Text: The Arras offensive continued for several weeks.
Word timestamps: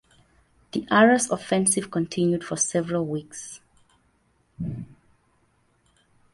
The 0.71 0.83
Arras 0.89 1.29
offensive 1.29 1.91
continued 1.91 2.43
for 2.43 2.55
several 2.57 3.05
weeks. 3.05 3.59